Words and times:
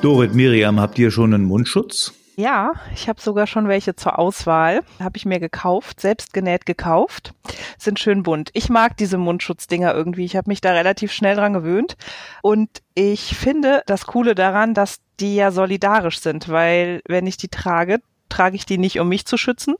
Dorit, 0.00 0.32
Miriam, 0.32 0.78
habt 0.78 0.98
ihr 0.98 1.10
schon 1.10 1.34
einen 1.34 1.44
Mundschutz? 1.44 2.14
Ja, 2.36 2.74
ich 2.94 3.08
habe 3.08 3.20
sogar 3.20 3.48
schon 3.48 3.66
welche 3.66 3.96
zur 3.96 4.16
Auswahl. 4.16 4.84
Habe 5.00 5.16
ich 5.16 5.26
mir 5.26 5.40
gekauft, 5.40 6.00
selbst 6.00 6.32
genäht 6.32 6.66
gekauft. 6.66 7.34
Sind 7.78 7.98
schön 7.98 8.22
bunt. 8.22 8.50
Ich 8.52 8.68
mag 8.68 8.96
diese 8.96 9.18
Mundschutzdinger 9.18 9.92
irgendwie. 9.92 10.24
Ich 10.24 10.36
habe 10.36 10.48
mich 10.48 10.60
da 10.60 10.70
relativ 10.70 11.10
schnell 11.10 11.34
dran 11.34 11.52
gewöhnt. 11.52 11.96
Und 12.40 12.68
ich 12.94 13.36
finde 13.36 13.82
das 13.86 14.06
Coole 14.06 14.36
daran, 14.36 14.72
dass 14.72 15.00
die 15.18 15.34
ja 15.34 15.50
solidarisch 15.50 16.20
sind, 16.20 16.48
weil 16.48 17.00
wenn 17.08 17.26
ich 17.26 17.36
die 17.36 17.48
trage, 17.48 17.98
trage 18.28 18.56
ich 18.56 18.66
die 18.66 18.78
nicht, 18.78 19.00
um 19.00 19.08
mich 19.08 19.26
zu 19.26 19.36
schützen. 19.36 19.74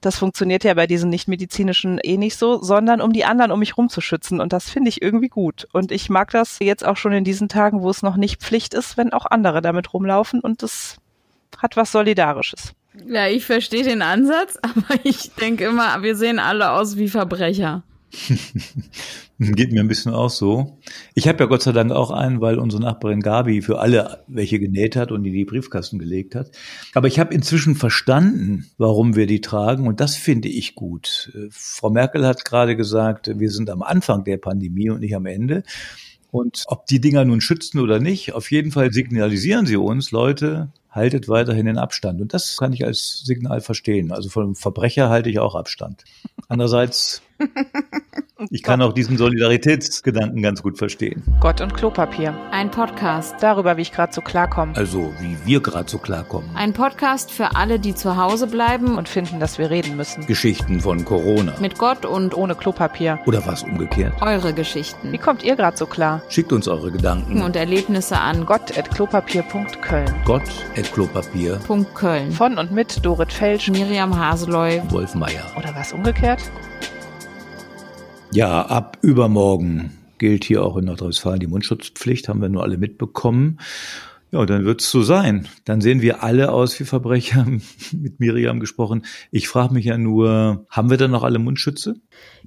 Das 0.00 0.18
funktioniert 0.18 0.64
ja 0.64 0.74
bei 0.74 0.86
diesen 0.86 1.10
nichtmedizinischen 1.10 1.98
eh 2.02 2.18
nicht 2.18 2.36
so, 2.36 2.62
sondern 2.62 3.00
um 3.00 3.12
die 3.12 3.24
anderen 3.24 3.52
um 3.52 3.58
mich 3.58 3.76
rum 3.76 3.88
zu 3.88 4.00
schützen. 4.00 4.40
Und 4.40 4.52
das 4.52 4.68
finde 4.68 4.90
ich 4.90 5.00
irgendwie 5.00 5.28
gut. 5.28 5.66
Und 5.72 5.92
ich 5.92 6.10
mag 6.10 6.30
das 6.30 6.58
jetzt 6.60 6.84
auch 6.84 6.96
schon 6.96 7.12
in 7.12 7.24
diesen 7.24 7.48
Tagen, 7.48 7.80
wo 7.80 7.90
es 7.90 8.02
noch 8.02 8.16
nicht 8.16 8.42
Pflicht 8.42 8.74
ist, 8.74 8.96
wenn 8.96 9.12
auch 9.12 9.26
andere 9.26 9.62
damit 9.62 9.94
rumlaufen. 9.94 10.40
Und 10.40 10.62
das 10.62 10.98
hat 11.58 11.76
was 11.76 11.92
Solidarisches. 11.92 12.74
Ja, 13.06 13.26
ich 13.26 13.44
verstehe 13.44 13.82
den 13.82 14.02
Ansatz, 14.02 14.58
aber 14.62 15.00
ich 15.02 15.32
denke 15.32 15.64
immer, 15.64 16.02
wir 16.02 16.16
sehen 16.16 16.38
alle 16.38 16.72
aus 16.72 16.96
wie 16.96 17.08
Verbrecher. 17.08 17.82
Geht 19.38 19.72
mir 19.72 19.80
ein 19.80 19.88
bisschen 19.88 20.12
auch 20.12 20.30
so. 20.30 20.78
Ich 21.14 21.26
habe 21.28 21.40
ja 21.40 21.46
Gott 21.46 21.62
sei 21.62 21.72
Dank 21.72 21.90
auch 21.92 22.10
einen, 22.10 22.40
weil 22.40 22.58
unsere 22.58 22.82
Nachbarin 22.82 23.20
Gabi 23.20 23.62
für 23.62 23.80
alle 23.80 24.24
welche 24.28 24.58
genäht 24.58 24.96
hat 24.96 25.12
und 25.12 25.24
in 25.24 25.32
die 25.32 25.44
Briefkasten 25.44 25.98
gelegt 25.98 26.34
hat. 26.34 26.50
Aber 26.94 27.08
ich 27.08 27.18
habe 27.18 27.34
inzwischen 27.34 27.74
verstanden, 27.74 28.70
warum 28.78 29.16
wir 29.16 29.26
die 29.26 29.40
tragen 29.40 29.86
und 29.86 30.00
das 30.00 30.16
finde 30.16 30.48
ich 30.48 30.74
gut. 30.74 31.32
Frau 31.50 31.90
Merkel 31.90 32.26
hat 32.26 32.44
gerade 32.44 32.76
gesagt, 32.76 33.30
wir 33.38 33.50
sind 33.50 33.70
am 33.70 33.82
Anfang 33.82 34.24
der 34.24 34.36
Pandemie 34.38 34.90
und 34.90 35.00
nicht 35.00 35.16
am 35.16 35.26
Ende. 35.26 35.64
Und 36.30 36.64
ob 36.66 36.86
die 36.86 37.00
Dinger 37.00 37.24
nun 37.24 37.40
schützen 37.40 37.78
oder 37.78 38.00
nicht, 38.00 38.32
auf 38.32 38.50
jeden 38.50 38.72
Fall 38.72 38.92
signalisieren 38.92 39.66
sie 39.66 39.76
uns, 39.76 40.10
Leute, 40.10 40.72
haltet 40.90 41.28
weiterhin 41.28 41.66
den 41.66 41.78
Abstand. 41.78 42.20
Und 42.20 42.34
das 42.34 42.56
kann 42.56 42.72
ich 42.72 42.84
als 42.84 43.22
Signal 43.24 43.60
verstehen. 43.60 44.10
Also 44.10 44.28
von 44.30 44.56
Verbrecher 44.56 45.08
halte 45.08 45.30
ich 45.30 45.38
auch 45.38 45.54
Abstand. 45.54 46.04
Andererseits 46.48 47.22
ich 48.50 48.62
kann 48.62 48.82
auch 48.82 48.92
diesen 48.92 49.16
Solidaritätsgedanken 49.16 50.42
ganz 50.42 50.62
gut 50.62 50.78
verstehen. 50.78 51.22
Gott 51.40 51.60
und 51.60 51.74
Klopapier. 51.74 52.34
Ein 52.50 52.70
Podcast. 52.70 53.36
Darüber, 53.40 53.76
wie 53.76 53.82
ich 53.82 53.92
gerade 53.92 54.12
so 54.12 54.20
klarkomme. 54.20 54.72
Also, 54.76 55.12
wie 55.20 55.36
wir 55.44 55.60
gerade 55.60 55.90
so 55.90 55.98
klarkommen. 55.98 56.50
Ein 56.54 56.72
Podcast 56.72 57.30
für 57.30 57.56
alle, 57.56 57.78
die 57.78 57.94
zu 57.94 58.16
Hause 58.16 58.46
bleiben 58.46 58.98
und 58.98 59.08
finden, 59.08 59.40
dass 59.40 59.58
wir 59.58 59.70
reden 59.70 59.96
müssen. 59.96 60.26
Geschichten 60.26 60.80
von 60.80 61.04
Corona. 61.04 61.54
Mit 61.60 61.78
Gott 61.78 62.04
und 62.04 62.36
ohne 62.36 62.54
Klopapier. 62.54 63.18
Oder 63.26 63.44
was 63.46 63.62
umgekehrt. 63.62 64.14
Eure 64.20 64.52
Geschichten. 64.52 65.12
Wie 65.12 65.18
kommt 65.18 65.42
ihr 65.42 65.56
gerade 65.56 65.76
so 65.76 65.86
klar? 65.86 66.22
Schickt 66.28 66.52
uns 66.52 66.68
eure 66.68 66.90
Gedanken 66.90 67.42
und 67.42 67.56
Erlebnisse 67.56 68.18
an 68.18 68.46
gott.klopapier.köln. 68.46 70.14
Gott.klopapier.köln. 70.24 72.32
Von 72.32 72.58
und 72.58 72.72
mit 72.72 73.04
Dorit 73.04 73.32
Felsch, 73.32 73.70
Miriam 73.70 74.18
Haseloy, 74.18 74.82
Wolf 74.90 75.14
Meier. 75.14 75.44
Oder 75.56 75.74
was 75.74 75.92
umgekehrt? 75.92 76.40
Ja, 78.34 78.62
ab 78.62 78.98
übermorgen 79.00 79.92
gilt 80.18 80.42
hier 80.42 80.64
auch 80.64 80.76
in 80.76 80.86
Nordrhein-Westfalen 80.86 81.38
die 81.38 81.46
Mundschutzpflicht, 81.46 82.28
haben 82.28 82.42
wir 82.42 82.48
nur 82.48 82.64
alle 82.64 82.78
mitbekommen. 82.78 83.60
Ja, 84.32 84.44
dann 84.44 84.64
wird's 84.64 84.90
so 84.90 85.04
sein. 85.04 85.46
Dann 85.64 85.80
sehen 85.80 86.02
wir 86.02 86.24
alle 86.24 86.50
aus 86.50 86.80
wie 86.80 86.84
Verbrecher, 86.84 87.46
mit 87.92 88.18
Miriam 88.18 88.58
gesprochen. 88.58 89.04
Ich 89.30 89.46
frage 89.46 89.72
mich 89.72 89.84
ja 89.84 89.98
nur, 89.98 90.66
haben 90.68 90.90
wir 90.90 90.96
dann 90.96 91.12
noch 91.12 91.22
alle 91.22 91.38
Mundschütze? 91.38 91.94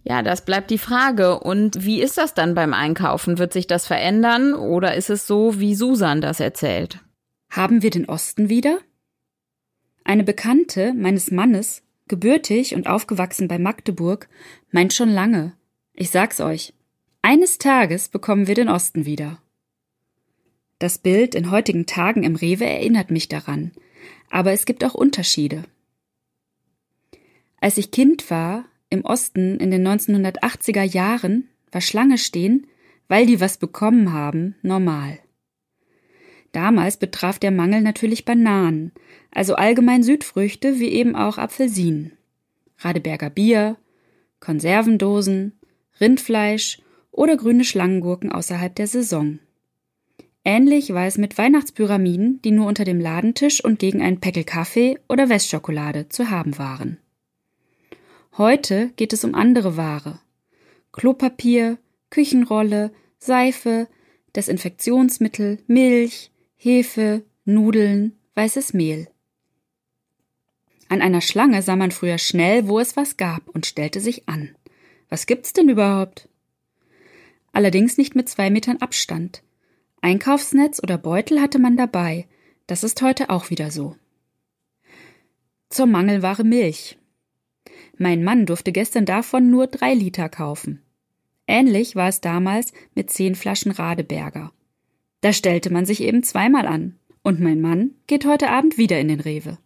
Ja, 0.03 0.23
das 0.23 0.43
bleibt 0.43 0.71
die 0.71 0.77
Frage. 0.77 1.39
Und 1.39 1.85
wie 1.85 2.01
ist 2.01 2.17
das 2.17 2.33
dann 2.33 2.53
beim 2.53 2.73
Einkaufen? 2.73 3.37
Wird 3.37 3.53
sich 3.53 3.65
das 3.65 3.87
verändern 3.87 4.55
oder 4.55 4.93
ist 4.93 5.09
es 5.09 5.25
so, 5.25 5.57
wie 5.57 5.73
Susan 5.73 6.19
das 6.19 6.41
erzählt? 6.41 6.99
Haben 7.49 7.81
wir 7.81 7.91
den 7.91 8.09
Osten 8.09 8.49
wieder? 8.49 8.79
Eine 10.03 10.25
Bekannte 10.25 10.93
meines 10.93 11.31
Mannes, 11.31 11.83
gebürtig 12.09 12.75
und 12.75 12.87
aufgewachsen 12.87 13.47
bei 13.47 13.57
Magdeburg, 13.57 14.27
meint 14.71 14.91
schon 14.91 15.09
lange, 15.09 15.53
ich 15.97 16.11
sag's 16.11 16.39
euch, 16.39 16.73
eines 17.23 17.57
Tages 17.57 18.07
bekommen 18.07 18.47
wir 18.47 18.55
den 18.55 18.69
Osten 18.69 19.05
wieder. 19.05 19.41
Das 20.79 20.99
Bild 20.99 21.33
in 21.33 21.49
heutigen 21.49 21.87
Tagen 21.87 22.23
im 22.23 22.35
Rewe 22.35 22.65
erinnert 22.65 23.09
mich 23.09 23.27
daran, 23.27 23.71
aber 24.29 24.51
es 24.51 24.65
gibt 24.65 24.85
auch 24.85 24.93
Unterschiede. 24.93 25.63
Als 27.59 27.79
ich 27.79 27.89
Kind 27.89 28.29
war, 28.29 28.65
im 28.91 29.03
Osten 29.03 29.57
in 29.57 29.71
den 29.71 29.85
1980er 29.85 30.83
Jahren, 30.83 31.49
war 31.71 31.81
Schlange 31.81 32.19
stehen, 32.19 32.67
weil 33.07 33.25
die 33.25 33.41
was 33.41 33.57
bekommen 33.57 34.13
haben, 34.13 34.55
normal. 34.61 35.17
Damals 36.51 36.97
betraf 36.97 37.39
der 37.39 37.51
Mangel 37.51 37.81
natürlich 37.81 38.23
Bananen, 38.23 38.91
also 39.31 39.55
allgemein 39.55 40.03
Südfrüchte 40.03 40.79
wie 40.79 40.89
eben 40.89 41.15
auch 41.15 41.39
Apfelsinen, 41.39 42.11
Radeberger 42.77 43.31
Bier, 43.31 43.77
Konservendosen, 44.39 45.56
Rindfleisch 45.99 46.79
oder 47.11 47.37
grüne 47.37 47.63
Schlangengurken 47.63 48.31
außerhalb 48.31 48.75
der 48.75 48.87
Saison. 48.87 49.39
Ähnlich 50.43 50.93
war 50.93 51.05
es 51.05 51.17
mit 51.17 51.37
Weihnachtspyramiden, 51.37 52.41
die 52.41 52.51
nur 52.51 52.67
unter 52.67 52.85
dem 52.85 53.01
Ladentisch 53.01 53.63
und 53.63 53.79
gegen 53.79 54.01
einen 54.01 54.21
Päckel 54.21 54.45
Kaffee 54.45 54.97
oder 55.09 55.27
Westschokolade 55.27 56.07
zu 56.09 56.29
haben 56.29 56.57
waren. 56.57 56.99
Heute 58.37 58.91
geht 58.95 59.13
es 59.13 59.23
um 59.23 59.35
andere 59.35 59.75
Ware. 59.75 60.19
Klopapier, 60.93 61.77
Küchenrolle, 62.11 62.91
Seife, 63.17 63.87
Desinfektionsmittel, 64.35 65.59
Milch, 65.67 66.31
Hefe, 66.55 67.23
Nudeln, 67.43 68.15
weißes 68.35 68.73
Mehl. 68.73 69.09
An 70.89 71.01
einer 71.01 71.21
Schlange 71.21 71.61
sah 71.61 71.75
man 71.75 71.91
früher 71.91 72.17
schnell, 72.17 72.67
wo 72.67 72.79
es 72.79 72.95
was 72.95 73.17
gab 73.17 73.49
und 73.49 73.65
stellte 73.65 73.99
sich 73.99 74.29
an. 74.29 74.55
Was 75.09 75.25
gibt's 75.25 75.53
denn 75.53 75.69
überhaupt? 75.69 76.29
Allerdings 77.51 77.97
nicht 77.97 78.15
mit 78.15 78.29
zwei 78.29 78.49
Metern 78.49 78.77
Abstand. 78.77 79.43
Einkaufsnetz 80.01 80.81
oder 80.81 80.97
Beutel 80.97 81.41
hatte 81.41 81.59
man 81.59 81.77
dabei. 81.77 82.27
Das 82.67 82.83
ist 82.83 83.01
heute 83.01 83.29
auch 83.29 83.49
wieder 83.49 83.71
so. 83.71 83.95
Zur 85.69 85.85
Mangelware 85.85 86.43
Milch. 86.43 86.97
Mein 87.97 88.23
Mann 88.23 88.45
durfte 88.45 88.71
gestern 88.71 89.05
davon 89.05 89.49
nur 89.49 89.67
drei 89.67 89.93
Liter 89.93 90.29
kaufen. 90.29 90.81
Ähnlich 91.47 91.95
war 91.95 92.09
es 92.09 92.21
damals 92.21 92.73
mit 92.93 93.09
zehn 93.09 93.35
Flaschen 93.35 93.71
Radeberger. 93.71 94.51
Da 95.21 95.33
stellte 95.33 95.71
man 95.71 95.85
sich 95.85 96.01
eben 96.01 96.23
zweimal 96.23 96.67
an. 96.67 96.99
Und 97.23 97.39
mein 97.39 97.59
Mann 97.59 97.91
geht 98.05 98.25
heute 98.25 98.49
Abend 98.49 98.77
wieder 98.77 98.99
in 98.99 99.07
den 99.07 99.19
Rewe. 99.19 99.57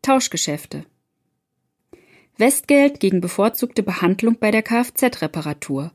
Tauschgeschäfte. 0.00 0.84
Westgeld 2.42 2.98
gegen 2.98 3.20
bevorzugte 3.20 3.84
Behandlung 3.84 4.36
bei 4.40 4.50
der 4.50 4.64
Kfz-Reparatur. 4.64 5.92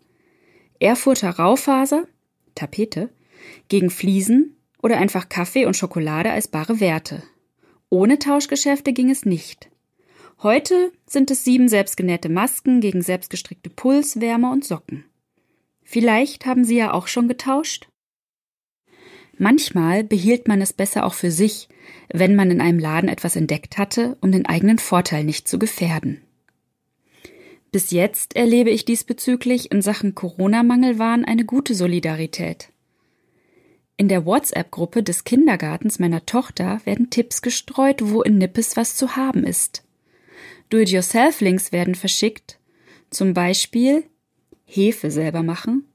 Erfurter 0.80 1.32
Raufaser, 1.32 2.08
Tapete, 2.56 3.10
gegen 3.68 3.90
Fliesen 3.90 4.56
oder 4.82 4.98
einfach 4.98 5.28
Kaffee 5.28 5.66
und 5.66 5.76
Schokolade 5.76 6.32
als 6.32 6.48
bare 6.48 6.80
Werte. 6.80 7.22
Ohne 7.90 8.18
Tauschgeschäfte 8.18 8.94
ging 8.94 9.10
es 9.10 9.26
nicht. 9.26 9.70
Heute 10.42 10.94
sind 11.06 11.32
es 11.32 11.44
sieben 11.44 11.68
selbstgenähte 11.68 12.30
Masken 12.30 12.80
gegen 12.80 13.02
selbstgestrickte 13.02 13.70
Puls, 13.70 14.22
Wärme 14.22 14.50
und 14.50 14.64
Socken. 14.64 15.04
Vielleicht 15.84 16.46
haben 16.46 16.64
Sie 16.64 16.78
ja 16.78 16.94
auch 16.94 17.08
schon 17.08 17.28
getauscht? 17.28 17.90
Manchmal 19.38 20.06
behielt 20.06 20.48
man 20.48 20.62
es 20.62 20.72
besser 20.72 21.06
auch 21.06 21.14
für 21.14 21.30
sich, 21.30 21.68
wenn 22.08 22.38
man 22.38 22.52
in 22.52 22.62
einem 22.62 22.80
Laden 22.80 23.10
etwas 23.10 23.36
entdeckt 23.36 23.78
hatte, 23.78 24.18
um 24.22 24.32
den 24.32 24.46
eigenen 24.46 24.80
Vorteil 24.80 25.26
nicht 25.26 25.50
zu 25.50 25.60
gefährden. 25.60 26.22
Bis 27.78 27.92
jetzt 27.92 28.36
erlebe 28.36 28.72
ich 28.72 28.86
diesbezüglich 28.86 29.72
in 29.72 29.84
Sachen 29.84 30.16
Corona-Mangelwahn 30.16 31.24
eine 31.24 31.46
gute 31.46 31.76
Solidarität. 31.76 32.70
In 33.98 34.08
der 34.08 34.26
WhatsApp-Gruppe 34.26 35.04
des 35.04 35.26
Kindergartens 35.26 36.00
meiner 36.00 36.26
Tochter 36.26 36.82
werden 36.86 37.12
Tipps 37.12 37.44
gestreut, 37.44 37.98
wo 38.02 38.24
in 38.24 38.40
Nippes 38.40 38.78
was 38.78 38.96
zu 38.96 39.16
haben 39.16 39.44
ist. 39.44 39.84
Do-it-yourself-Links 40.72 41.72
werden 41.72 41.94
verschickt, 41.94 42.58
zum 43.12 43.36
Beispiel 43.36 44.06
Hefe 44.66 45.12
selber 45.12 45.44
machen, 45.44 45.86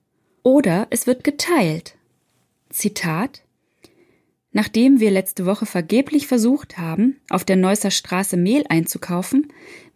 oder 0.45 0.87
es 0.91 1.09
wird 1.09 1.25
geteilt. 1.25 1.97
Zitat 2.71 3.43
Nachdem 4.53 5.01
wir 5.01 5.11
letzte 5.11 5.47
Woche 5.47 5.67
vergeblich 5.67 6.27
versucht 6.27 6.79
haben, 6.79 7.17
auf 7.31 7.43
der 7.43 7.57
Neusser 7.57 7.91
Straße 7.91 8.37
Mehl 8.37 8.65
einzukaufen, 8.69 9.49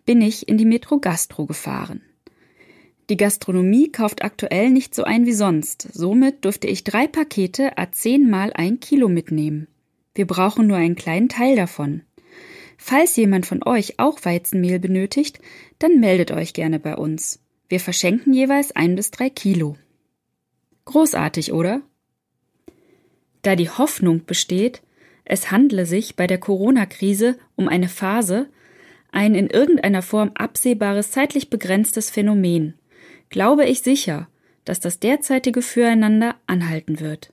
bin 0.07 0.23
ich 0.23 0.49
in 0.49 0.57
die 0.57 0.65
Metro 0.65 0.99
Gastro 0.99 1.45
gefahren. 1.45 2.01
Die 3.11 3.17
Gastronomie 3.17 3.93
kauft 3.93 4.25
aktuell 4.25 4.71
nicht 4.71 4.95
so 4.95 5.05
ein 5.05 5.27
wie 5.27 5.33
sonst. 5.33 5.89
Somit 5.93 6.45
durfte 6.45 6.67
ich 6.67 6.85
drei 6.85 7.07
Pakete 7.07 7.77
a 7.77 7.93
zehn 7.93 8.31
mal 8.31 8.53
ein 8.53 8.81
Kilo 8.81 9.09
mitnehmen. 9.09 9.69
Wir 10.15 10.27
brauchen 10.27 10.67
nur 10.67 10.79
einen 10.79 10.97
kleinen 10.97 11.29
Teil 11.29 11.55
davon. 11.55 12.03
Falls 12.79 13.15
jemand 13.17 13.47
von 13.47 13.63
euch 13.63 13.99
auch 13.99 14.25
Weizenmehl 14.25 14.79
benötigt, 14.81 15.41
dann 15.79 16.01
meldet 16.01 16.31
euch 16.31 16.53
gerne 16.53 16.81
bei 16.81 16.97
uns. 16.97 17.41
Wir 17.69 17.81
verschenken 17.81 18.33
jeweils 18.33 18.75
ein 18.75 18.97
bis 18.97 19.11
drei 19.11 19.29
Kilo. 19.29 19.77
Großartig, 20.87 21.53
oder? 21.53 21.83
da 23.47 23.55
die 23.55 23.71
Hoffnung 23.71 24.25
besteht, 24.27 24.83
es 25.25 25.53
handle 25.53 25.87
sich 25.87 26.17
bei 26.17 26.27
der 26.27 26.39
Corona-Krise 26.39 27.39
um 27.55 27.69
eine 27.69 27.89
Phase, 27.89 28.49
ein 29.17 29.35
in 29.35 29.49
irgendeiner 29.49 30.03
Form 30.03 30.33
absehbares 30.35 31.11
zeitlich 31.11 31.49
begrenztes 31.49 32.11
Phänomen, 32.11 32.75
glaube 33.31 33.65
ich 33.65 33.81
sicher, 33.81 34.29
dass 34.67 34.79
das 34.79 35.01
derzeitige 35.01 35.63
Füreinander 35.63 36.35
anhalten 36.47 37.01
wird. 37.01 37.33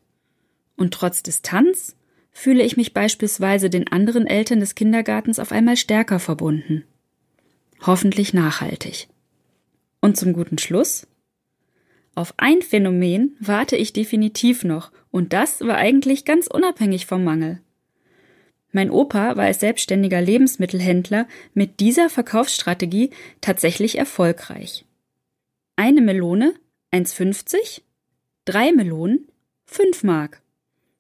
Und 0.78 0.94
trotz 0.94 1.24
Distanz 1.24 1.98
fühle 2.32 2.64
ich 2.64 2.78
mich 2.78 2.94
beispielsweise 2.94 3.70
den 3.70 3.90
anderen 3.90 4.26
Eltern 4.26 4.62
des 4.62 4.76
Kindergartens 4.76 5.40
auf 5.40 5.52
einmal 5.52 5.76
stärker 5.76 6.20
verbunden. 6.20 6.86
Hoffentlich 7.82 8.34
nachhaltig. 8.34 9.10
Und 10.00 10.16
zum 10.16 10.32
guten 10.32 10.60
Schluss? 10.60 11.06
Auf 12.16 12.34
ein 12.38 12.62
Phänomen 12.62 13.36
warte 13.42 13.76
ich 13.76 13.92
definitiv 13.92 14.64
noch, 14.64 14.92
und 15.12 15.34
das 15.34 15.60
war 15.60 15.76
eigentlich 15.76 16.24
ganz 16.24 16.48
unabhängig 16.48 17.08
vom 17.08 17.26
Mangel. 17.26 17.60
Mein 18.74 18.90
Opa 18.90 19.38
war 19.38 19.46
als 19.46 19.60
selbstständiger 19.60 20.20
Lebensmittelhändler 20.20 21.28
mit 21.54 21.80
dieser 21.80 22.10
Verkaufsstrategie 22.10 23.12
tatsächlich 23.40 23.98
erfolgreich. 23.98 24.86
Eine 25.76 26.02
Melone 26.02 26.56
1,50, 26.92 27.82
drei 28.46 28.72
Melonen 28.72 29.28
5 29.66 30.04
Mark. 30.04 30.42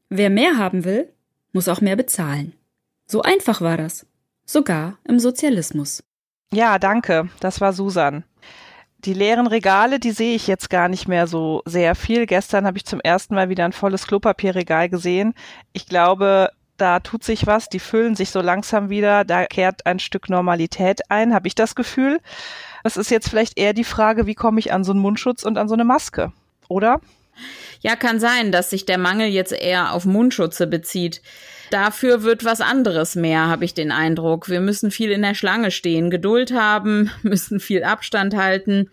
Wer 0.10 0.30
mehr 0.30 0.58
haben 0.58 0.86
will, 0.86 1.10
muss 1.52 1.68
auch 1.68 1.82
mehr 1.82 1.96
bezahlen. 1.96 2.54
So 3.08 3.24
einfach 3.24 3.60
war 3.60 3.78
das. 3.78 4.06
Sogar 4.46 5.00
im 5.08 5.20
Sozialismus. 5.20 6.04
Ja, 6.54 6.78
danke. 6.78 7.30
Das 7.40 7.60
war 7.60 7.74
Susan. 7.74 8.24
Die 9.00 9.14
leeren 9.14 9.48
Regale, 9.48 10.00
die 10.00 10.12
sehe 10.12 10.36
ich 10.36 10.46
jetzt 10.46 10.70
gar 10.70 10.90
nicht 10.90 11.08
mehr 11.08 11.26
so 11.26 11.64
sehr 11.66 11.96
viel. 11.96 12.28
Gestern 12.28 12.66
habe 12.66 12.78
ich 12.78 12.86
zum 12.86 13.00
ersten 13.00 13.34
Mal 13.34 13.50
wieder 13.50 13.66
ein 13.66 13.74
volles 13.74 14.06
Klopapierregal 14.06 14.90
gesehen. 14.90 15.34
Ich 15.74 15.88
glaube, 15.88 16.52
da 16.78 17.00
tut 17.00 17.24
sich 17.24 17.48
was, 17.48 17.70
die 17.70 17.80
füllen 17.80 18.16
sich 18.16 18.32
so 18.32 18.42
langsam 18.42 18.90
wieder, 18.90 19.26
da 19.26 19.46
kehrt 19.46 19.86
ein 19.86 20.00
Stück 20.00 20.30
Normalität 20.30 21.02
ein, 21.10 21.34
habe 21.34 21.48
ich 21.48 21.56
das 21.56 21.76
Gefühl. 21.76 22.20
Das 22.84 22.98
ist 22.98 23.12
jetzt 23.12 23.30
vielleicht 23.30 23.58
eher 23.58 23.74
die 23.74 23.84
Frage, 23.84 24.26
wie 24.26 24.36
komme 24.36 24.60
ich 24.60 24.74
an 24.74 24.84
so 24.84 24.92
einen 24.92 25.02
Mundschutz 25.02 25.44
und 25.44 25.58
an 25.58 25.68
so 25.68 25.74
eine 25.74 25.86
Maske, 25.86 26.32
oder? 26.68 27.00
Ja, 27.82 27.96
kann 27.96 28.20
sein, 28.20 28.52
dass 28.52 28.70
sich 28.70 28.86
der 28.86 28.98
Mangel 28.98 29.28
jetzt 29.28 29.52
eher 29.52 29.94
auf 29.94 30.06
Mundschutze 30.06 30.68
bezieht. 30.68 31.22
Dafür 31.70 32.24
wird 32.24 32.46
was 32.46 32.62
anderes 32.62 33.16
mehr, 33.16 33.48
habe 33.48 33.66
ich 33.66 33.74
den 33.74 33.92
Eindruck. 33.92 34.50
Wir 34.50 34.62
müssen 34.62 34.92
viel 34.92 35.12
in 35.12 35.22
der 35.22 35.34
Schlange 35.34 35.72
stehen, 35.72 36.10
Geduld 36.10 36.54
haben, 36.54 37.12
müssen 37.24 37.60
viel 37.60 37.84
Abstand 37.84 38.36
halten. 38.36 38.90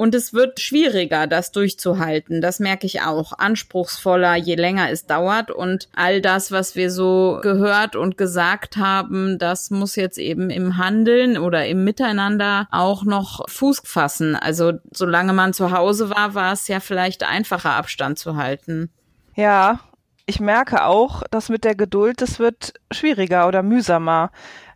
Und 0.00 0.14
es 0.14 0.32
wird 0.32 0.60
schwieriger, 0.60 1.26
das 1.26 1.52
durchzuhalten. 1.52 2.40
Das 2.40 2.58
merke 2.58 2.86
ich 2.86 3.02
auch. 3.02 3.34
Anspruchsvoller, 3.38 4.34
je 4.34 4.54
länger 4.54 4.90
es 4.90 5.04
dauert. 5.04 5.50
Und 5.50 5.90
all 5.94 6.22
das, 6.22 6.50
was 6.50 6.74
wir 6.74 6.90
so 6.90 7.38
gehört 7.42 7.96
und 7.96 8.16
gesagt 8.16 8.78
haben, 8.78 9.38
das 9.38 9.70
muss 9.70 9.96
jetzt 9.96 10.16
eben 10.16 10.48
im 10.48 10.78
Handeln 10.78 11.36
oder 11.36 11.66
im 11.66 11.84
Miteinander 11.84 12.66
auch 12.70 13.04
noch 13.04 13.46
Fuß 13.50 13.82
fassen. 13.84 14.36
Also 14.36 14.72
solange 14.90 15.34
man 15.34 15.52
zu 15.52 15.70
Hause 15.70 16.08
war, 16.08 16.34
war 16.34 16.54
es 16.54 16.66
ja 16.66 16.80
vielleicht 16.80 17.22
einfacher, 17.22 17.72
Abstand 17.72 18.18
zu 18.18 18.36
halten. 18.36 18.88
Ja, 19.34 19.80
ich 20.24 20.40
merke 20.40 20.86
auch, 20.86 21.24
dass 21.30 21.50
mit 21.50 21.62
der 21.62 21.74
Geduld, 21.74 22.22
das 22.22 22.38
wird 22.38 22.72
schwieriger 22.90 23.46
oder 23.46 23.62
mühsamer. 23.62 24.30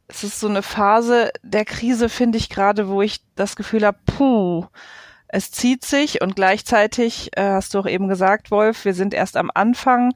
Es 0.07 0.23
ist 0.23 0.39
so 0.39 0.49
eine 0.49 0.61
Phase 0.61 1.31
der 1.43 1.65
Krise, 1.65 2.11
finde 2.11 2.37
ich 2.37 2.51
gerade, 2.51 2.89
wo 2.89 3.01
ich 3.01 3.23
das 3.37 3.57
Gefühl 3.57 3.87
habe, 3.87 3.97
puh, 4.05 4.67
es 5.35 5.51
zieht 5.51 5.85
sich 5.85 6.23
und 6.23 6.37
gleichzeitig, 6.37 7.31
äh, 7.37 7.43
hast 7.43 7.75
du 7.75 7.81
auch 7.81 7.87
eben 7.87 8.07
gesagt, 8.07 8.53
Wolf, 8.53 8.85
wir 8.85 8.95
sind 8.95 9.13
erst 9.13 9.37
am 9.37 9.51
Anfang. 9.53 10.15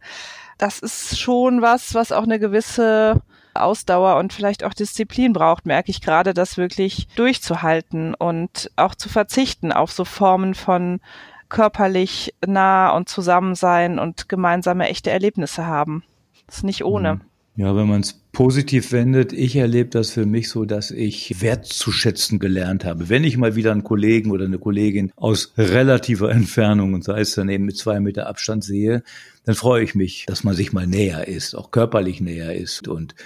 Das 0.59 0.79
ist 0.79 1.19
schon 1.19 1.61
was, 1.61 1.93
was 1.95 2.13
auch 2.13 2.23
eine 2.23 2.39
gewisse 2.39 3.21
Ausdauer 3.53 4.17
und 4.17 4.33
vielleicht 4.33 4.63
auch 4.63 4.75
Disziplin 4.75 5.33
braucht, 5.33 5.67
merke 5.67 5.91
ich 5.91 6.01
gerade, 6.03 6.35
das 6.35 6.57
wirklich 6.57 7.09
durchzuhalten 7.17 8.15
und 8.15 8.71
auch 8.77 8.95
zu 8.95 9.09
verzichten 9.09 9.73
auf 9.73 9.91
so 9.91 10.05
Formen 10.05 10.55
von 10.55 11.01
körperlich 11.49 12.33
nah 12.47 12.91
und 12.91 13.09
zusammen 13.09 13.57
sein 13.57 13.99
und 13.99 14.29
gemeinsame 14.29 14.89
echte 14.89 15.11
Erlebnisse 15.11 15.67
haben. 15.67 16.05
Das 16.47 16.59
ist 16.59 16.65
nicht 16.65 16.85
ohne. 16.85 17.17
Mhm. 17.17 17.21
Ja, 17.57 17.75
wenn 17.75 17.89
man 17.89 18.03
es 18.03 18.23
positiv 18.39 18.93
wendet, 18.93 19.33
ich 19.33 19.57
erlebe 19.57 19.91
das 19.91 20.13
für 20.13 20.25
mich 20.25 20.49
so, 20.49 20.65
dass 20.65 20.93
ich 20.93 21.43
wertzuschätzen 21.43 22.39
gelernt 22.39 22.85
habe. 22.85 23.09
Wenn 23.09 23.25
ich 23.25 23.37
mal 23.37 23.57
wieder 23.57 23.73
einen 23.73 23.83
Kollegen 23.83 24.31
oder 24.31 24.45
eine 24.45 24.61
Kollegin 24.61 25.11
aus 25.17 25.53
relativer 25.59 26.31
Entfernung 26.31 26.95
und 26.95 27.03
sei 27.03 27.23
es 27.23 27.35
dann 27.35 27.49
eben 27.49 27.65
mit 27.65 27.77
zwei 27.77 27.99
Meter 27.99 28.29
Abstand 28.29 28.63
sehe, 28.63 29.03
dann 29.45 29.57
freue 29.57 29.83
ich 29.83 29.97
mich, 29.97 30.25
dass 30.29 30.45
man 30.45 30.55
sich 30.55 30.73
mal 30.73 30.87
näher 30.87 31.27
ist, 31.27 31.57
auch 31.57 31.73
körperlich 31.73 32.21
näher 32.21 32.55
ist 32.55 32.87
und 32.87 33.17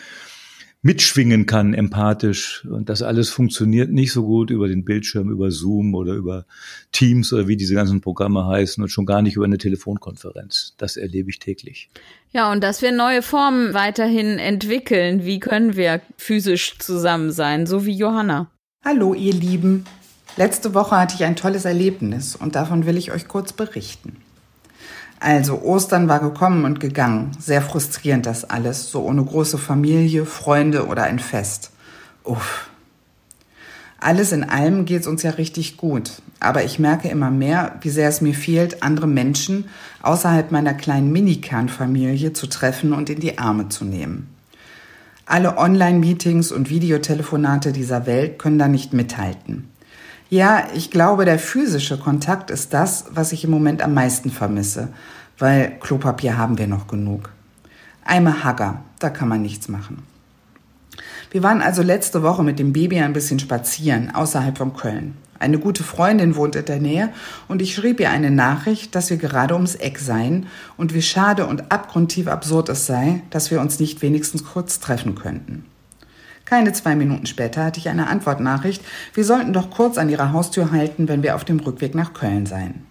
mitschwingen 0.83 1.47
kann, 1.47 1.75
empathisch. 1.75 2.67
Und 2.69 2.89
das 2.89 3.03
alles 3.03 3.31
funktioniert 3.31 3.91
nicht 3.91 4.13
so 4.13 4.25
gut 4.25 4.51
über 4.51 4.69
den 4.69 4.85
Bildschirm, 4.85 5.31
über 5.31 5.51
Zoom 5.51 5.95
oder 5.95 6.15
über 6.15 6.45
Teams 6.91 7.33
oder 7.33 7.49
wie 7.49 7.57
diese 7.57 7.75
ganzen 7.75 8.01
Programme 8.01 8.47
heißen 8.47 8.83
und 8.83 8.89
schon 8.89 9.07
gar 9.07 9.23
nicht 9.23 9.37
über 9.37 9.45
eine 9.45 9.59
Telefonkonferenz. 9.59 10.75
Das 10.79 10.97
erlebe 10.97 11.31
ich 11.31 11.39
täglich. 11.39 11.89
Ja, 12.33 12.51
und 12.51 12.63
dass 12.63 12.83
wir 12.83 12.93
neue 12.93 13.23
Formen 13.23 13.75
weiterhin 13.75 14.39
entwickeln. 14.39 15.25
Wie 15.25 15.39
können 15.39 15.77
wir 15.77 16.01
physisch 16.17 16.79
zusammen 16.79 17.31
sein, 17.31 17.67
so 17.67 17.87
wie 17.87 17.97
Johanna? 17.97 18.51
Hallo, 18.85 19.15
ihr 19.15 19.35
Lieben. 19.35 19.85
Letzte 20.37 20.75
Woche 20.75 20.97
hatte 20.97 21.15
ich 21.15 21.25
ein 21.25 21.37
tolles 21.37 21.65
Erlebnis 21.65 22.35
und 22.35 22.55
davon 22.57 22.87
will 22.87 22.97
ich 22.97 23.13
euch 23.13 23.29
kurz 23.29 23.53
berichten. 23.53 24.17
Also 25.23 25.63
Ostern 25.63 26.09
war 26.09 26.19
gekommen 26.19 26.65
und 26.65 26.81
gegangen. 26.81 27.31
Sehr 27.39 27.63
frustrierend 27.63 28.27
das 28.27 28.43
alles, 28.43 28.91
so 28.91 29.05
ohne 29.05 29.25
große 29.25 29.57
Familie, 29.57 30.27
Freunde 30.27 30.89
oder 30.89 31.05
ein 31.05 31.21
Fest. 31.21 31.71
Uff. 32.25 32.69
Alles 34.01 34.33
in 34.33 34.43
allem 34.43 34.85
geht's 34.85 35.07
uns 35.07 35.23
ja 35.23 35.31
richtig 35.31 35.77
gut. 35.77 36.11
Aber 36.41 36.65
ich 36.65 36.81
merke 36.81 37.09
immer 37.09 37.31
mehr, 37.31 37.77
wie 37.83 37.91
sehr 37.91 38.09
es 38.09 38.21
mir 38.21 38.35
fehlt, 38.35 38.83
andere 38.83 39.07
Menschen 39.07 39.67
außerhalb 40.03 40.51
meiner 40.51 40.75
kleinen 40.75 41.13
Mini-Kernfamilie 41.13 42.33
zu 42.33 42.49
treffen 42.49 42.93
und 42.93 43.09
in 43.09 43.21
die 43.21 43.39
Arme 43.39 43.69
zu 43.69 43.85
nehmen. 43.85 44.35
Alle 45.25 45.57
Online-Meetings 45.57 46.51
und 46.51 46.69
Videotelefonate 46.69 47.71
dieser 47.71 48.07
Welt 48.07 48.41
können 48.41 48.59
da 48.59 48.67
nicht 48.67 48.93
mithalten. 48.93 49.69
Ja, 50.33 50.69
ich 50.75 50.91
glaube, 50.91 51.27
der 51.27 51.39
physische 51.39 51.99
Kontakt 51.99 52.51
ist 52.51 52.73
das, 52.73 53.05
was 53.11 53.33
ich 53.33 53.45
im 53.45 53.51
Moment 53.51 53.83
am 53.83 53.93
meisten 53.93 54.31
vermisse, 54.31 54.89
weil 55.37 55.77
Klopapier 55.79 56.39
haben 56.39 56.57
wir 56.57 56.67
noch 56.67 56.87
genug. 56.87 57.29
Eimer 58.03 58.43
Hagger, 58.43 58.81
da 58.99 59.11
kann 59.11 59.29
man 59.29 59.43
nichts 59.43 59.69
machen. 59.69 60.05
Wir 61.33 61.43
waren 61.43 61.61
also 61.61 61.83
letzte 61.83 62.23
Woche 62.23 62.43
mit 62.45 62.59
dem 62.59 62.73
Baby 62.73 63.01
ein 63.01 63.13
bisschen 63.13 63.41
spazieren, 63.41 64.15
außerhalb 64.15 64.57
von 64.57 64.75
Köln. 64.75 65.19
Eine 65.39 65.59
gute 65.59 65.83
Freundin 65.83 66.35
wohnt 66.35 66.57
in 66.57 66.65
der 66.65 66.81
Nähe 66.81 67.11
und 67.47 67.61
ich 67.61 67.75
schrieb 67.75 68.01
ihr 68.01 68.09
eine 68.09 68.31
Nachricht, 68.31 68.95
dass 68.95 69.11
wir 69.11 69.19
gerade 69.19 69.53
ums 69.53 69.75
Eck 69.75 69.99
seien 69.99 70.47
und 70.79 70.95
wie 70.95 71.03
schade 71.03 71.45
und 71.45 71.71
abgrundtief 71.71 72.27
absurd 72.27 72.71
es 72.71 72.87
sei, 72.87 73.21
dass 73.29 73.51
wir 73.51 73.61
uns 73.61 73.79
nicht 73.81 74.01
wenigstens 74.01 74.45
kurz 74.45 74.81
treffen 74.81 75.15
könnten. 75.15 75.67
Keine 76.53 76.75
zwei 76.75 76.97
Minuten 76.97 77.25
später 77.25 77.65
hatte 77.65 77.81
ich 77.81 77.89
eine 77.89 78.09
Antwortnachricht, 78.09 78.85
wir 79.15 79.25
sollten 79.25 79.55
doch 79.55 79.71
kurz 79.71 79.97
an 79.97 80.11
ihrer 80.11 80.35
Haustür 80.35 80.71
halten, 80.71 81.09
wenn 81.09 81.23
wir 81.23 81.35
auf 81.35 81.47
dem 81.47 81.59
Rückweg 81.59 81.95
nach 81.95 82.13
Köln 82.13 82.45
seien. 82.45 82.85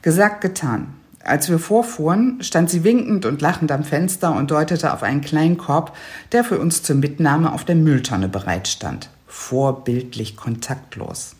Gesagt, 0.00 0.42
getan. 0.42 0.94
Als 1.18 1.50
wir 1.50 1.58
vorfuhren, 1.58 2.38
stand 2.40 2.70
sie 2.70 2.84
winkend 2.84 3.26
und 3.26 3.42
lachend 3.42 3.72
am 3.72 3.82
Fenster 3.82 4.36
und 4.36 4.52
deutete 4.52 4.92
auf 4.92 5.02
einen 5.02 5.22
kleinen 5.22 5.58
Korb, 5.58 5.96
der 6.30 6.44
für 6.44 6.60
uns 6.60 6.84
zur 6.84 6.94
Mitnahme 6.94 7.52
auf 7.52 7.64
der 7.64 7.74
Mülltonne 7.74 8.28
bereitstand. 8.28 9.10
Vorbildlich 9.26 10.36
kontaktlos. 10.36 11.34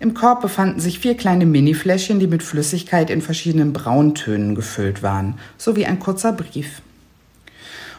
Im 0.00 0.14
Korb 0.14 0.40
befanden 0.40 0.80
sich 0.80 0.98
vier 0.98 1.14
kleine 1.14 1.44
Minifläschchen, 1.44 2.20
die 2.20 2.26
mit 2.26 2.42
Flüssigkeit 2.42 3.10
in 3.10 3.20
verschiedenen 3.20 3.74
Brauntönen 3.74 4.54
gefüllt 4.54 5.02
waren, 5.02 5.34
sowie 5.58 5.84
ein 5.84 5.98
kurzer 5.98 6.32
Brief. 6.32 6.80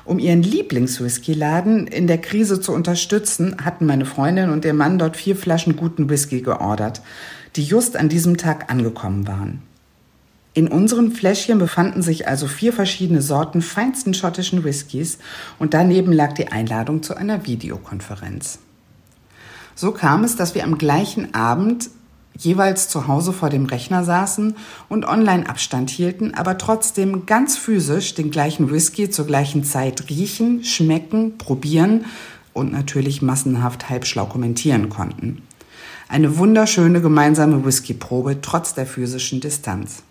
Um 0.09 0.17
ihren 0.17 0.41
Lieblingswhisky-Laden 0.41 1.85
in 1.85 2.07
der 2.07 2.17
Krise 2.17 2.59
zu 2.59 2.71
unterstützen, 2.71 3.57
hatten 3.63 3.85
meine 3.85 4.05
Freundin 4.05 4.49
und 4.49 4.65
ihr 4.65 4.73
Mann 4.73 4.97
dort 4.97 5.15
vier 5.15 5.35
Flaschen 5.35 5.75
guten 5.75 6.09
Whisky 6.09 6.41
geordert, 6.41 7.03
die 7.55 7.63
just 7.63 7.95
an 7.95 8.09
diesem 8.09 8.35
Tag 8.35 8.71
angekommen 8.71 9.27
waren. 9.27 9.61
In 10.55 10.67
unseren 10.67 11.11
Fläschchen 11.11 11.59
befanden 11.59 12.01
sich 12.01 12.27
also 12.27 12.47
vier 12.47 12.73
verschiedene 12.73 13.21
Sorten 13.21 13.61
feinsten 13.61 14.15
schottischen 14.15 14.63
Whiskys 14.63 15.19
und 15.59 15.75
daneben 15.75 16.11
lag 16.11 16.33
die 16.33 16.47
Einladung 16.47 17.03
zu 17.03 17.15
einer 17.15 17.45
Videokonferenz. 17.45 18.57
So 19.75 19.91
kam 19.91 20.23
es, 20.23 20.35
dass 20.35 20.55
wir 20.55 20.63
am 20.63 20.79
gleichen 20.79 21.35
Abend 21.35 21.91
jeweils 22.37 22.87
zu 22.87 23.07
Hause 23.07 23.33
vor 23.33 23.49
dem 23.49 23.65
Rechner 23.65 24.03
saßen 24.03 24.55
und 24.87 25.05
online 25.05 25.49
Abstand 25.49 25.89
hielten, 25.89 26.33
aber 26.33 26.57
trotzdem 26.57 27.25
ganz 27.25 27.57
physisch 27.57 28.13
den 28.13 28.31
gleichen 28.31 28.71
Whisky 28.71 29.09
zur 29.09 29.25
gleichen 29.25 29.63
Zeit 29.63 30.09
riechen, 30.09 30.63
schmecken, 30.63 31.37
probieren 31.37 32.05
und 32.53 32.71
natürlich 32.71 33.21
massenhaft 33.21 33.89
halbschlau 33.89 34.25
kommentieren 34.25 34.89
konnten. 34.89 35.43
Eine 36.07 36.37
wunderschöne 36.37 37.01
gemeinsame 37.01 37.63
Whiskyprobe 37.65 38.41
trotz 38.41 38.73
der 38.73 38.87
physischen 38.87 39.41
Distanz. 39.41 40.03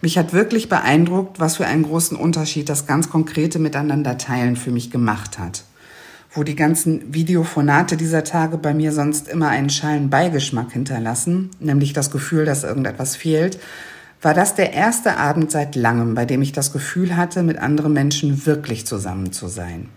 Mich 0.00 0.16
hat 0.16 0.32
wirklich 0.32 0.68
beeindruckt, 0.68 1.40
was 1.40 1.56
für 1.56 1.66
einen 1.66 1.82
großen 1.82 2.16
Unterschied 2.16 2.68
das 2.68 2.86
ganz 2.86 3.10
konkrete 3.10 3.58
Miteinander 3.58 4.16
teilen 4.16 4.54
für 4.54 4.70
mich 4.70 4.92
gemacht 4.92 5.40
hat. 5.40 5.64
Wo 6.38 6.44
die 6.44 6.54
ganzen 6.54 7.12
Videophonate 7.12 7.96
dieser 7.96 8.22
Tage 8.22 8.58
bei 8.58 8.72
mir 8.72 8.92
sonst 8.92 9.26
immer 9.26 9.48
einen 9.48 9.70
schalen 9.70 10.08
Beigeschmack 10.08 10.70
hinterlassen, 10.70 11.50
nämlich 11.58 11.94
das 11.94 12.12
Gefühl, 12.12 12.44
dass 12.44 12.62
irgendetwas 12.62 13.16
fehlt, 13.16 13.58
war 14.22 14.34
das 14.34 14.54
der 14.54 14.72
erste 14.72 15.16
Abend 15.16 15.50
seit 15.50 15.74
langem, 15.74 16.14
bei 16.14 16.26
dem 16.26 16.40
ich 16.40 16.52
das 16.52 16.72
Gefühl 16.72 17.16
hatte, 17.16 17.42
mit 17.42 17.58
anderen 17.58 17.92
Menschen 17.92 18.46
wirklich 18.46 18.86
zusammen 18.86 19.32
zu 19.32 19.48
sein. 19.48 19.88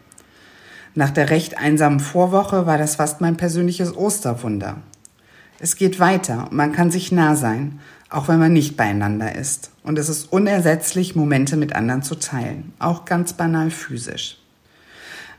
Nach 0.96 1.12
der 1.12 1.30
recht 1.30 1.60
einsamen 1.60 2.00
Vorwoche 2.00 2.66
war 2.66 2.80
das 2.80 2.96
fast 2.96 3.22
mein 3.22 3.38
persönliches 3.38 3.96
Osterwunder. 3.96 4.78
Es 5.60 5.76
geht 5.76 6.00
weiter 6.00 6.48
und 6.50 6.54
man 6.54 6.72
kann 6.72 6.90
sich 6.90 7.12
nah 7.12 7.36
sein, 7.36 7.82
auch 8.10 8.30
wenn 8.30 8.40
man 8.40 8.52
nicht 8.52 8.76
beieinander 8.76 9.36
ist. 9.36 9.70
Und 9.84 10.00
es 10.00 10.10
ist 10.10 10.34
unersetzlich, 10.34 11.16
Momente 11.16 11.56
mit 11.56 11.76
anderen 11.76 12.02
zu 12.02 12.16
teilen, 12.16 12.74
auch 12.80 13.06
ganz 13.06 13.34
banal 13.34 13.70
physisch. 13.70 14.41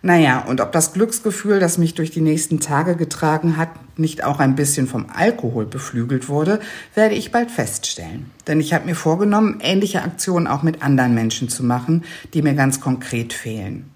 Naja, 0.05 0.41
und 0.41 0.61
ob 0.61 0.73
das 0.73 0.93
Glücksgefühl, 0.93 1.61
das 1.61 1.79
mich 1.79 1.95
durch 1.95 2.11
die 2.11 2.21
nächsten 2.21 2.59
Tage 2.59 2.97
getragen 2.97 3.57
hat, 3.57 3.69
nicht 3.97 4.25
auch 4.25 4.41
ein 4.41 4.57
bisschen 4.57 4.89
vom 4.89 5.07
Alkohol 5.15 5.65
beflügelt 5.65 6.29
wurde, 6.29 6.59
werde 6.97 7.15
ich 7.15 7.31
bald 7.31 7.53
feststellen. 7.53 8.27
Denn 8.49 8.59
ich 8.59 8.75
habe 8.75 8.87
mir 8.87 8.97
vorgenommen, 8.97 9.61
ähnliche 9.61 10.03
Aktionen 10.03 10.49
auch 10.49 10.65
mit 10.65 10.83
anderen 10.83 11.15
Menschen 11.15 11.49
zu 11.49 11.63
machen, 11.63 12.03
die 12.35 12.43
mir 12.43 12.55
ganz 12.55 12.81
konkret 12.81 13.33
fehlen. 13.33 13.91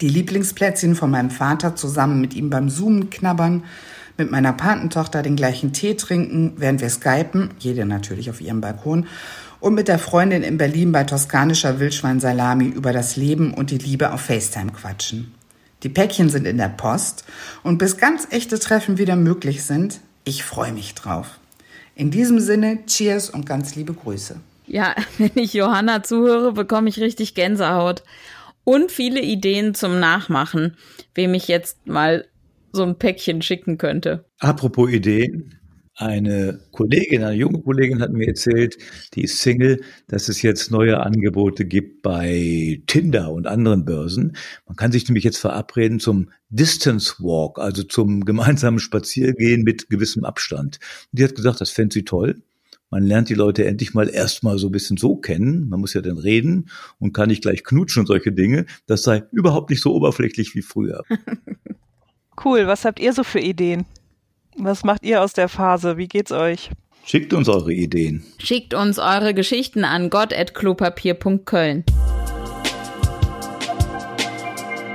Die 0.00 0.08
Lieblingsplätzchen 0.08 0.96
von 0.96 1.12
meinem 1.12 1.30
Vater 1.30 1.76
zusammen 1.76 2.20
mit 2.20 2.34
ihm 2.34 2.50
beim 2.50 2.68
Zoomen 2.68 3.08
knabbern, 3.08 3.62
mit 4.16 4.32
meiner 4.32 4.52
Patentochter 4.52 5.22
den 5.22 5.36
gleichen 5.36 5.72
Tee 5.72 5.94
trinken, 5.94 6.54
während 6.56 6.80
wir 6.80 6.90
skypen, 6.90 7.50
jede 7.60 7.84
natürlich 7.84 8.30
auf 8.30 8.40
ihrem 8.40 8.60
Balkon, 8.60 9.06
und 9.64 9.72
mit 9.72 9.88
der 9.88 9.98
Freundin 9.98 10.42
in 10.42 10.58
Berlin 10.58 10.92
bei 10.92 11.04
toskanischer 11.04 11.80
Wildschweinsalami 11.80 12.66
über 12.66 12.92
das 12.92 13.16
Leben 13.16 13.54
und 13.54 13.70
die 13.70 13.78
Liebe 13.78 14.12
auf 14.12 14.20
FaceTime 14.20 14.72
quatschen. 14.72 15.32
Die 15.82 15.88
Päckchen 15.88 16.28
sind 16.28 16.46
in 16.46 16.58
der 16.58 16.68
Post 16.68 17.24
und 17.62 17.78
bis 17.78 17.96
ganz 17.96 18.28
echte 18.30 18.58
Treffen 18.58 18.98
wieder 18.98 19.16
möglich 19.16 19.62
sind, 19.64 20.00
ich 20.24 20.44
freue 20.44 20.72
mich 20.72 20.94
drauf. 20.94 21.38
In 21.94 22.10
diesem 22.10 22.40
Sinne, 22.40 22.84
Cheers 22.84 23.30
und 23.30 23.46
ganz 23.46 23.74
liebe 23.74 23.94
Grüße. 23.94 24.36
Ja, 24.66 24.94
wenn 25.18 25.32
ich 25.36 25.54
Johanna 25.54 26.02
zuhöre, 26.02 26.52
bekomme 26.52 26.90
ich 26.90 27.00
richtig 27.00 27.34
Gänsehaut. 27.34 28.02
Und 28.64 28.92
viele 28.92 29.22
Ideen 29.22 29.74
zum 29.74 29.98
Nachmachen, 29.98 30.76
wem 31.14 31.32
ich 31.32 31.48
jetzt 31.48 31.86
mal 31.86 32.26
so 32.72 32.82
ein 32.82 32.98
Päckchen 32.98 33.40
schicken 33.40 33.78
könnte. 33.78 34.26
Apropos 34.40 34.90
Ideen. 34.90 35.58
Eine 35.96 36.58
Kollegin, 36.72 37.22
eine 37.22 37.36
junge 37.36 37.60
Kollegin 37.62 38.00
hat 38.00 38.12
mir 38.12 38.26
erzählt, 38.26 38.76
die 39.14 39.22
ist 39.22 39.38
Single, 39.38 39.80
dass 40.08 40.28
es 40.28 40.42
jetzt 40.42 40.72
neue 40.72 40.98
Angebote 40.98 41.64
gibt 41.64 42.02
bei 42.02 42.82
Tinder 42.88 43.30
und 43.30 43.46
anderen 43.46 43.84
Börsen. 43.84 44.36
Man 44.66 44.74
kann 44.74 44.90
sich 44.90 45.06
nämlich 45.08 45.22
jetzt 45.22 45.38
verabreden 45.38 46.00
zum 46.00 46.30
Distance 46.48 47.14
Walk, 47.20 47.60
also 47.60 47.84
zum 47.84 48.24
gemeinsamen 48.24 48.80
Spaziergehen 48.80 49.62
mit 49.62 49.88
gewissem 49.88 50.24
Abstand. 50.24 50.80
Und 51.12 51.20
die 51.20 51.24
hat 51.24 51.36
gesagt, 51.36 51.60
das 51.60 51.70
fände 51.70 51.94
sie 51.94 52.04
toll. 52.04 52.42
Man 52.90 53.04
lernt 53.04 53.28
die 53.28 53.34
Leute 53.34 53.64
endlich 53.64 53.94
mal 53.94 54.08
erstmal 54.08 54.58
so 54.58 54.68
ein 54.68 54.72
bisschen 54.72 54.96
so 54.96 55.14
kennen. 55.16 55.68
Man 55.68 55.78
muss 55.78 55.94
ja 55.94 56.00
dann 56.00 56.18
reden 56.18 56.70
und 56.98 57.12
kann 57.12 57.28
nicht 57.28 57.42
gleich 57.42 57.62
knutschen 57.62 58.00
und 58.00 58.06
solche 58.06 58.32
Dinge. 58.32 58.66
Das 58.86 59.04
sei 59.04 59.22
überhaupt 59.30 59.70
nicht 59.70 59.80
so 59.80 59.94
oberflächlich 59.94 60.56
wie 60.56 60.62
früher. 60.62 61.04
Cool, 62.42 62.66
was 62.66 62.84
habt 62.84 62.98
ihr 62.98 63.12
so 63.12 63.22
für 63.22 63.38
Ideen? 63.38 63.86
Was 64.56 64.84
macht 64.84 65.04
ihr 65.04 65.22
aus 65.22 65.32
der 65.32 65.48
Phase? 65.48 65.96
Wie 65.96 66.06
geht's 66.06 66.30
euch? 66.32 66.70
Schickt 67.04 67.34
uns 67.34 67.48
eure 67.48 67.72
Ideen. 67.72 68.24
Schickt 68.38 68.72
uns 68.72 68.98
eure 68.98 69.34
Geschichten 69.34 69.84
an 69.84 70.10
gott.klopapier.köln. 70.10 71.84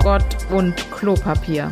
Gott 0.01 0.37
und 0.49 0.75
Klopapier. 0.91 1.71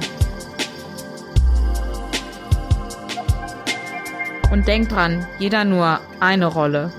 Und 4.51 4.67
denkt 4.67 4.91
dran, 4.91 5.25
jeder 5.39 5.63
nur 5.63 6.00
eine 6.20 6.46
Rolle. 6.46 6.91